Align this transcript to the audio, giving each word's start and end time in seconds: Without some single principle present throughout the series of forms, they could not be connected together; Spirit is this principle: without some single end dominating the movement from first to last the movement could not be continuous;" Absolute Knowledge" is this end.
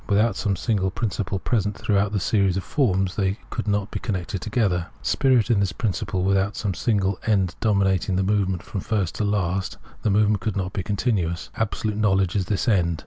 Without 0.09 0.35
some 0.35 0.55
single 0.55 0.89
principle 0.89 1.37
present 1.37 1.77
throughout 1.77 2.11
the 2.11 2.19
series 2.19 2.57
of 2.57 2.63
forms, 2.63 3.15
they 3.17 3.37
could 3.51 3.67
not 3.67 3.91
be 3.91 3.99
connected 3.99 4.41
together; 4.41 4.87
Spirit 5.03 5.51
is 5.51 5.57
this 5.57 5.71
principle: 5.73 6.23
without 6.23 6.55
some 6.55 6.73
single 6.73 7.19
end 7.27 7.53
dominating 7.59 8.15
the 8.15 8.23
movement 8.23 8.63
from 8.63 8.81
first 8.81 9.13
to 9.13 9.23
last 9.23 9.77
the 10.01 10.09
movement 10.09 10.41
could 10.41 10.57
not 10.57 10.73
be 10.73 10.81
continuous;" 10.81 11.51
Absolute 11.55 11.97
Knowledge" 11.97 12.35
is 12.35 12.45
this 12.47 12.67
end. 12.67 12.99